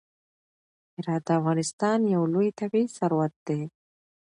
[0.97, 3.61] هرات د افغانستان یو لوی طبعي ثروت دی.